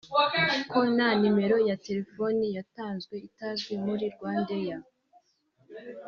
ko 0.71 0.79
na 0.97 1.07
nimero 1.21 1.57
ya 1.69 1.75
telefoni 1.85 2.45
yatanzwe 2.57 3.15
itazwi 3.27 3.73
muri 3.85 4.05
RwandAir”…… 4.15 4.79